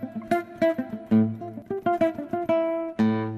[0.00, 0.25] thank you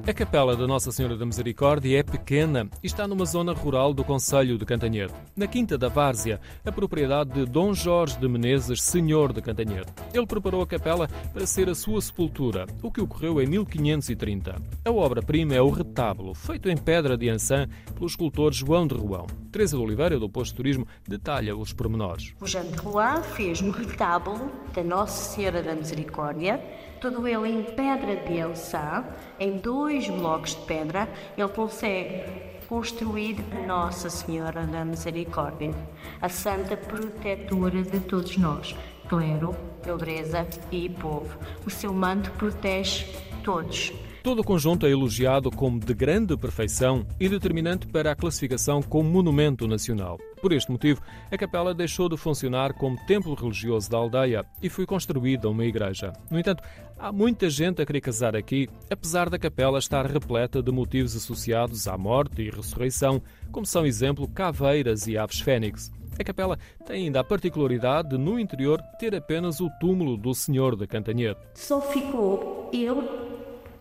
[0.09, 4.03] A capela da Nossa Senhora da Misericórdia é pequena e está numa zona rural do
[4.03, 9.35] Conselho de Cantanhede, na Quinta da Várzea, a propriedade de Dom Jorge de Menezes, senhor
[9.35, 9.93] de Cantanhede.
[10.15, 14.57] Ele preparou a capela para ser a sua sepultura, o que ocorreu em 1530.
[14.83, 19.27] A obra-prima é o retábulo, feito em pedra de ançã pelo escultor João de Ruão.
[19.53, 22.33] Teresa de Oliveira, do Posto Turismo, detalha os pormenores.
[22.41, 26.59] O Jean de Rouen fez no retábulo da Nossa Senhora da Misericórdia,
[27.01, 29.05] todo ele em pedra de Elçã,
[29.39, 32.23] em dois blocos de pedra, ele consegue
[32.69, 35.75] construir Nossa Senhora da Misericórdia,
[36.21, 38.77] a santa protetora de todos nós,
[39.09, 41.39] clero, pobreza e povo.
[41.65, 43.07] O seu manto protege
[43.43, 43.93] todos.
[44.29, 49.09] Todo o conjunto é elogiado como de grande perfeição e determinante para a classificação como
[49.09, 50.19] monumento nacional.
[50.43, 51.01] Por este motivo,
[51.33, 56.13] a capela deixou de funcionar como templo religioso da aldeia e foi construída uma igreja.
[56.31, 56.63] No entanto,
[56.99, 61.89] há muita gente a querer casar aqui, apesar da capela estar repleta de motivos associados
[61.89, 65.91] à morte e ressurreição, como são exemplo caveiras e aves fênix.
[66.21, 70.77] A capela tem ainda a particularidade de, no interior, ter apenas o túmulo do Senhor
[70.77, 71.39] da Cantanhede.
[71.55, 73.28] Só ficou ele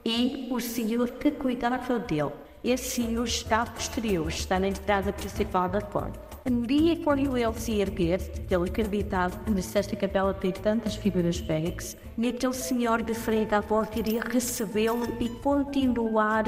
[0.08, 2.32] e o senhor que cuidava dele.
[2.64, 6.18] Esse senhor está posterior, está na entrada principal da porta.
[6.50, 11.98] No dia quando ele se erguer, ele acreditava que esta capela tem tantas figuras fênix,
[12.18, 16.46] e aquele senhor de frente à porta iria recebê-lo e continuar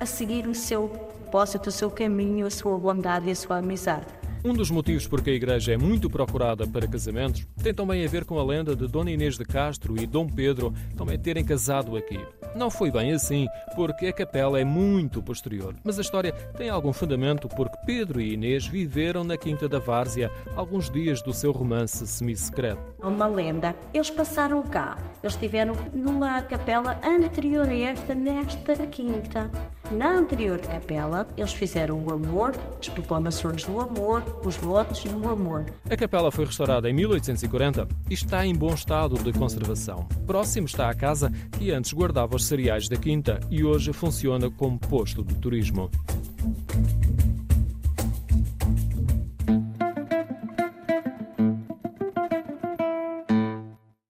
[0.00, 4.06] a seguir o seu propósito, o seu caminho, a sua bondade e a sua amizade.
[4.44, 8.08] Um dos motivos por que a igreja é muito procurada para casamentos tem também a
[8.08, 11.96] ver com a lenda de Dona Inês de Castro e Dom Pedro também terem casado
[11.96, 12.18] aqui.
[12.54, 15.74] Não foi bem assim, porque a capela é muito posterior.
[15.84, 20.30] Mas a história tem algum fundamento porque Pedro e Inês viveram na Quinta da Várzea
[20.54, 22.80] alguns dias do seu romance semi-secreto.
[23.02, 23.74] Uma lenda.
[23.92, 24.96] Eles passaram cá.
[25.22, 29.50] Eles estiveram numa capela anterior a esta, nesta quinta.
[29.90, 35.64] Na anterior capela, eles fizeram o amor, as proclamações do amor, os votos do amor.
[35.88, 40.06] A capela foi restaurada em 1840 e está em bom estado de conservação.
[40.26, 44.78] Próximo está a casa que antes guardava os cereais da quinta e hoje funciona como
[44.78, 45.90] posto de turismo.